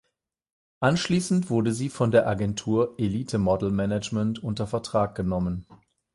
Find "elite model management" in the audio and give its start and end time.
2.97-4.41